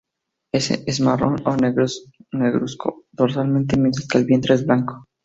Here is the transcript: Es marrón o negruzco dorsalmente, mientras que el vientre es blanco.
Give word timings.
Es 0.51 0.99
marrón 0.99 1.43
o 1.45 1.55
negruzco 1.55 3.05
dorsalmente, 3.11 3.77
mientras 3.77 4.07
que 4.07 4.17
el 4.17 4.25
vientre 4.25 4.55
es 4.55 4.65
blanco. 4.65 5.05